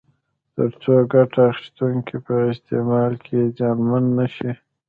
[0.55, 4.51] تر څو ګټه اخیستونکي په استعمال کې زیانمن نه شي.